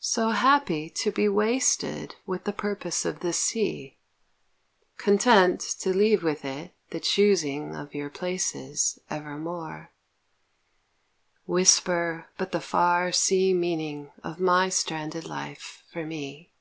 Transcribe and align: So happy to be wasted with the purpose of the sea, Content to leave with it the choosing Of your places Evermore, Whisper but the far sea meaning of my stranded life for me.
So 0.00 0.28
happy 0.32 0.90
to 0.90 1.10
be 1.10 1.30
wasted 1.30 2.16
with 2.26 2.44
the 2.44 2.52
purpose 2.52 3.06
of 3.06 3.20
the 3.20 3.32
sea, 3.32 3.96
Content 4.98 5.60
to 5.80 5.94
leave 5.94 6.22
with 6.22 6.44
it 6.44 6.74
the 6.90 7.00
choosing 7.00 7.74
Of 7.74 7.94
your 7.94 8.10
places 8.10 8.98
Evermore, 9.08 9.90
Whisper 11.46 12.26
but 12.36 12.52
the 12.52 12.60
far 12.60 13.12
sea 13.12 13.54
meaning 13.54 14.12
of 14.22 14.38
my 14.38 14.68
stranded 14.68 15.24
life 15.24 15.82
for 15.90 16.04
me. 16.04 16.52